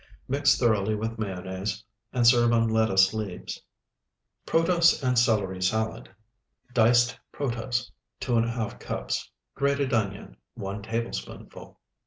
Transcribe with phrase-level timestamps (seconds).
[0.27, 3.61] Mix thoroughly with mayonnaise, and serve on lettuce leaves.
[4.47, 6.09] PROTOSE AND CELERY SALAD
[6.73, 9.29] Diced protose, 2½ cups.
[9.53, 11.79] Grated onion, 1 tablespoonful.